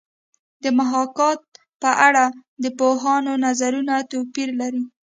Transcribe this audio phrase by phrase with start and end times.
[0.63, 1.41] د محاکات
[1.81, 2.25] په اړه
[2.63, 4.83] د پوهانو نظرونه توپیر لري